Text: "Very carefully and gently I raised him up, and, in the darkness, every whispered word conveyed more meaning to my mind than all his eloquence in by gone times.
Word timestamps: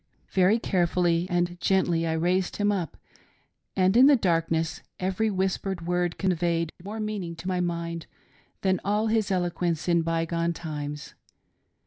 "Very 0.31 0.57
carefully 0.57 1.27
and 1.29 1.59
gently 1.61 2.07
I 2.07 2.13
raised 2.13 2.55
him 2.55 2.71
up, 2.71 2.97
and, 3.75 3.95
in 3.95 4.07
the 4.07 4.15
darkness, 4.15 4.81
every 4.99 5.29
whispered 5.29 5.85
word 5.85 6.17
conveyed 6.17 6.71
more 6.83 6.99
meaning 6.99 7.35
to 7.35 7.47
my 7.47 7.59
mind 7.61 8.07
than 8.61 8.79
all 8.83 9.05
his 9.09 9.29
eloquence 9.29 9.87
in 9.87 10.01
by 10.01 10.25
gone 10.25 10.53
times. 10.53 11.13